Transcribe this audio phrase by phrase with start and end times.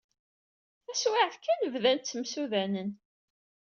[0.85, 2.89] Taswiɛt kan, bdan ttemsudanen.